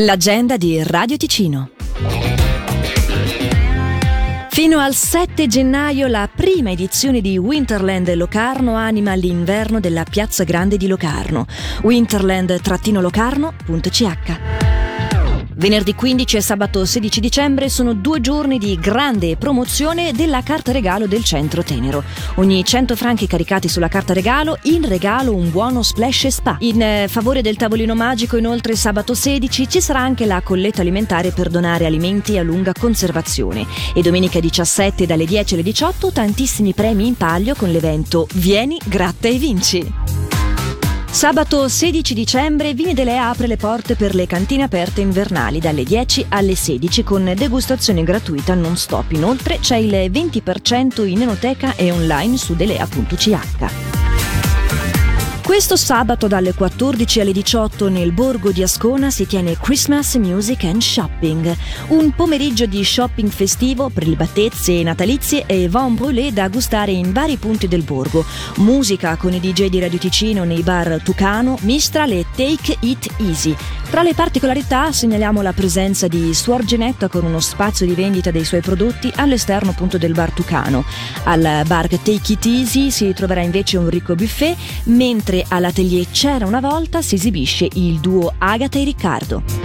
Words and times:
L'agenda 0.00 0.56
di 0.56 0.80
Radio 0.84 1.16
Ticino. 1.16 1.70
Fino 4.48 4.78
al 4.78 4.94
7 4.94 5.48
gennaio 5.48 6.06
la 6.06 6.30
prima 6.32 6.70
edizione 6.70 7.20
di 7.20 7.36
Winterland 7.36 8.14
Locarno 8.14 8.76
anima 8.76 9.14
l'inverno 9.14 9.80
della 9.80 10.04
Piazza 10.08 10.44
Grande 10.44 10.76
di 10.76 10.86
Locarno. 10.86 11.46
winterland-locarno.ch 11.82 14.67
Venerdì 15.58 15.92
15 15.92 16.36
e 16.36 16.40
sabato 16.40 16.84
16 16.84 17.18
dicembre 17.18 17.68
sono 17.68 17.92
due 17.92 18.20
giorni 18.20 18.58
di 18.58 18.78
grande 18.78 19.36
promozione 19.36 20.12
della 20.12 20.40
carta 20.42 20.70
regalo 20.70 21.08
del 21.08 21.24
centro 21.24 21.64
Tenero. 21.64 22.04
Ogni 22.36 22.64
100 22.64 22.94
franchi 22.94 23.26
caricati 23.26 23.68
sulla 23.68 23.88
carta 23.88 24.12
regalo, 24.12 24.56
in 24.62 24.86
regalo 24.86 25.34
un 25.34 25.50
buono 25.50 25.82
splash 25.82 26.28
spa. 26.28 26.56
In 26.60 26.80
eh, 26.80 27.08
favore 27.08 27.42
del 27.42 27.56
tavolino 27.56 27.96
magico, 27.96 28.36
inoltre, 28.36 28.76
sabato 28.76 29.14
16 29.14 29.68
ci 29.68 29.80
sarà 29.80 29.98
anche 29.98 30.26
la 30.26 30.42
colletta 30.42 30.80
alimentare 30.80 31.32
per 31.32 31.48
donare 31.48 31.86
alimenti 31.86 32.38
a 32.38 32.44
lunga 32.44 32.72
conservazione. 32.72 33.66
E 33.94 34.00
domenica 34.00 34.38
17 34.38 35.06
dalle 35.06 35.24
10 35.24 35.54
alle 35.54 35.64
18 35.64 36.12
tantissimi 36.12 36.72
premi 36.72 37.08
in 37.08 37.16
palio 37.16 37.56
con 37.56 37.72
l'evento 37.72 38.28
Vieni, 38.34 38.78
gratta 38.84 39.26
e 39.26 39.38
vinci. 39.38 40.17
Sabato 41.18 41.66
16 41.66 42.14
dicembre 42.14 42.74
Vini 42.74 42.94
Dele 42.94 43.18
apre 43.18 43.48
le 43.48 43.56
porte 43.56 43.96
per 43.96 44.14
le 44.14 44.28
cantine 44.28 44.62
aperte 44.62 45.00
invernali 45.00 45.58
dalle 45.58 45.82
10 45.82 46.26
alle 46.28 46.54
16 46.54 47.02
con 47.02 47.32
degustazione 47.36 48.04
gratuita 48.04 48.54
non 48.54 48.76
stop. 48.76 49.10
Inoltre 49.10 49.58
c'è 49.58 49.78
il 49.78 49.90
20% 50.12 51.04
in 51.04 51.22
enoteca 51.22 51.74
e 51.74 51.90
online 51.90 52.36
su 52.36 52.54
delea.ch. 52.54 53.97
Questo 55.48 55.76
sabato 55.76 56.26
dalle 56.26 56.52
14 56.52 57.20
alle 57.20 57.32
18 57.32 57.88
nel 57.88 58.12
borgo 58.12 58.52
di 58.52 58.62
Ascona 58.62 59.10
si 59.10 59.26
tiene 59.26 59.56
Christmas 59.56 60.16
Music 60.16 60.64
and 60.64 60.82
Shopping, 60.82 61.56
un 61.88 62.12
pomeriggio 62.12 62.66
di 62.66 62.84
shopping 62.84 63.30
festivo, 63.30 63.88
prelibatezze 63.88 64.82
natalizie 64.82 65.46
e 65.46 65.66
vin 65.66 65.94
brûlé 65.94 66.32
da 66.32 66.48
gustare 66.48 66.92
in 66.92 67.14
vari 67.14 67.38
punti 67.38 67.66
del 67.66 67.82
borgo. 67.82 68.26
Musica 68.56 69.16
con 69.16 69.32
i 69.32 69.40
DJ 69.40 69.68
di 69.68 69.80
Radio 69.80 69.98
Ticino 69.98 70.44
nei 70.44 70.60
bar 70.60 71.00
Tucano, 71.02 71.56
Mistral 71.62 72.12
e 72.12 72.26
Take 72.36 72.76
It 72.80 73.08
Easy. 73.16 73.56
Tra 73.88 74.02
le 74.02 74.12
particolarità 74.12 74.92
segnaliamo 74.92 75.40
la 75.40 75.54
presenza 75.54 76.08
di 76.08 76.34
Suor 76.34 76.62
Genetta 76.62 77.08
con 77.08 77.24
uno 77.24 77.40
spazio 77.40 77.86
di 77.86 77.94
vendita 77.94 78.30
dei 78.30 78.44
suoi 78.44 78.60
prodotti 78.60 79.10
all'esterno 79.16 79.70
appunto 79.70 79.96
del 79.96 80.12
bar 80.12 80.30
Tucano. 80.30 80.84
Al 81.24 81.62
bar 81.64 81.88
Take 81.88 82.32
It 82.32 82.44
Easy 82.44 82.90
si 82.90 83.14
troverà 83.14 83.40
invece 83.40 83.78
un 83.78 83.88
ricco 83.88 84.14
buffet, 84.14 84.54
mentre 84.84 85.37
all'atelier 85.46 86.06
C'era 86.10 86.46
una 86.46 86.60
volta 86.60 87.02
si 87.02 87.14
esibisce 87.16 87.68
il 87.74 88.00
duo 88.00 88.32
Agata 88.38 88.78
e 88.78 88.84
Riccardo. 88.84 89.57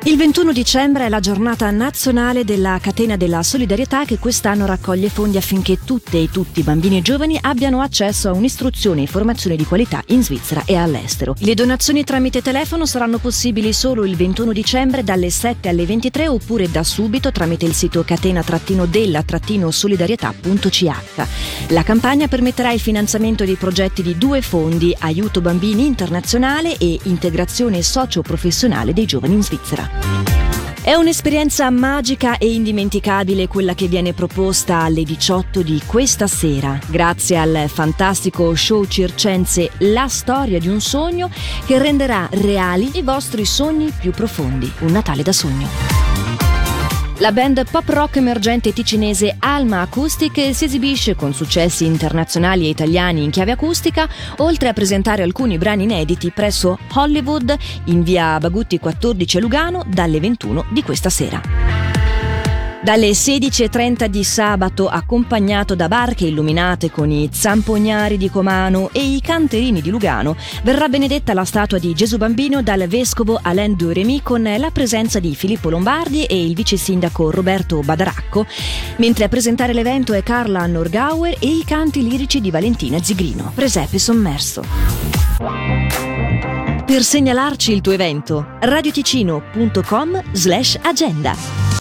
Il 0.07 0.17
21 0.17 0.51
dicembre 0.51 1.07
è 1.07 1.09
la 1.09 1.19
giornata 1.19 1.71
nazionale 1.71 2.43
della 2.43 2.77
catena 2.79 3.17
della 3.17 3.41
solidarietà 3.41 4.05
che 4.05 4.19
quest'anno 4.19 4.67
raccoglie 4.67 5.09
fondi 5.09 5.37
affinché 5.37 5.79
tutte 5.83 6.21
e 6.21 6.29
tutti, 6.29 6.61
bambini 6.61 6.99
e 6.99 7.01
giovani, 7.01 7.39
abbiano 7.41 7.81
accesso 7.81 8.29
a 8.29 8.33
un'istruzione 8.33 9.01
e 9.01 9.07
formazione 9.07 9.55
di 9.55 9.65
qualità 9.65 10.03
in 10.09 10.21
Svizzera 10.21 10.61
e 10.63 10.75
all'estero. 10.75 11.33
Le 11.39 11.55
donazioni 11.55 12.03
tramite 12.03 12.43
telefono 12.43 12.85
saranno 12.85 13.17
possibili 13.17 13.73
solo 13.73 14.05
il 14.05 14.15
21 14.15 14.51
dicembre 14.51 15.03
dalle 15.03 15.31
7 15.31 15.69
alle 15.69 15.87
23 15.87 16.27
oppure 16.27 16.69
da 16.69 16.83
subito 16.83 17.31
tramite 17.31 17.65
il 17.65 17.73
sito 17.73 18.03
catena-della-solidarietà.ch. 18.03 20.91
La 21.69 21.81
campagna 21.81 22.27
permetterà 22.27 22.71
il 22.71 22.79
finanziamento 22.79 23.43
dei 23.43 23.55
progetti 23.55 24.03
di 24.03 24.15
due 24.19 24.43
fondi, 24.43 24.95
Aiuto 24.99 25.41
Bambini 25.41 25.87
Internazionale 25.87 26.77
e 26.77 26.99
Integrazione 27.05 27.81
Socio-Professionale 27.81 28.93
dei 28.93 29.05
Giovani 29.05 29.33
in 29.33 29.41
Svizzera. 29.41 29.94
È 30.85 30.93
un'esperienza 30.93 31.67
magica 31.71 32.37
e 32.37 32.53
indimenticabile 32.53 33.47
quella 33.47 33.73
che 33.73 33.87
viene 33.87 34.13
proposta 34.13 34.83
alle 34.83 35.01
18 35.01 35.63
di 35.63 35.81
questa 35.83 36.27
sera, 36.27 36.79
grazie 36.85 37.37
al 37.37 37.65
fantastico 37.69 38.53
show 38.53 38.85
circense 38.85 39.71
La 39.79 40.07
storia 40.07 40.59
di 40.59 40.67
un 40.67 40.81
sogno 40.81 41.31
che 41.65 41.79
renderà 41.79 42.27
reali 42.33 42.91
i 42.99 43.01
vostri 43.01 43.45
sogni 43.45 43.91
più 43.99 44.11
profondi. 44.11 44.71
Un 44.81 44.91
Natale 44.91 45.23
da 45.23 45.33
sogno. 45.33 46.24
La 47.19 47.31
band 47.31 47.63
pop 47.71 47.87
rock 47.87 48.17
emergente 48.17 48.73
ticinese 48.73 49.37
Alma 49.39 49.79
Acoustic 49.79 50.53
si 50.53 50.65
esibisce 50.65 51.15
con 51.15 51.33
successi 51.33 51.85
internazionali 51.85 52.65
e 52.65 52.69
italiani 52.69 53.23
in 53.23 53.29
chiave 53.29 53.51
acustica, 53.51 54.05
oltre 54.37 54.67
a 54.67 54.73
presentare 54.73 55.23
alcuni 55.23 55.57
brani 55.57 55.83
inediti 55.83 56.31
presso 56.31 56.77
Hollywood 56.93 57.55
in 57.85 58.03
via 58.03 58.37
Bagutti 58.37 58.79
14 58.79 59.37
a 59.37 59.39
Lugano 59.39 59.83
dalle 59.87 60.19
21 60.19 60.65
di 60.71 60.83
questa 60.83 61.09
sera. 61.09 61.64
Dalle 62.85 63.09
16.30 63.09 64.05
di 64.05 64.23
sabato, 64.23 64.87
accompagnato 64.87 65.73
da 65.73 65.87
barche 65.87 66.27
illuminate 66.27 66.91
con 66.91 67.09
i 67.09 67.27
zampognari 67.31 68.15
di 68.15 68.29
Comano 68.29 68.91
e 68.91 69.03
i 69.03 69.21
canterini 69.21 69.81
di 69.81 69.89
Lugano, 69.89 70.37
verrà 70.61 70.87
benedetta 70.87 71.33
la 71.33 71.45
statua 71.45 71.79
di 71.79 71.95
Gesù 71.95 72.17
Bambino 72.17 72.61
dal 72.61 72.85
vescovo 72.85 73.39
Alain 73.41 73.75
Duremi 73.75 74.21
con 74.21 74.43
la 74.43 74.69
presenza 74.69 75.17
di 75.17 75.33
Filippo 75.33 75.71
Lombardi 75.71 76.25
e 76.25 76.39
il 76.45 76.53
vice 76.53 76.77
sindaco 76.77 77.31
Roberto 77.31 77.79
Badaracco, 77.79 78.45
mentre 78.97 79.23
a 79.23 79.29
presentare 79.29 79.73
l'evento 79.73 80.13
è 80.13 80.21
Carla 80.21 80.63
Norgauer 80.67 81.37
e 81.39 81.47
i 81.47 81.63
canti 81.65 82.07
lirici 82.07 82.39
di 82.39 82.51
Valentina 82.51 83.01
Zigrino. 83.01 83.51
Presepe 83.55 83.97
sommerso. 83.97 84.63
Per 86.85 87.03
segnalarci 87.03 87.73
il 87.73 87.81
tuo 87.81 87.93
evento, 87.93 88.45
radioticino.com 88.59 90.21
slash 90.33 90.77
agenda. 90.83 91.64